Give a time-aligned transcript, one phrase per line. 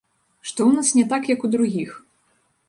[0.47, 1.93] Што ў нас не так, як у другіх?